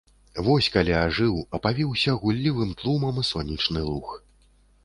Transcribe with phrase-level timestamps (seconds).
[0.45, 4.21] Вось калі ажыў, апавіўся гуллівым тлумам сонечны луг.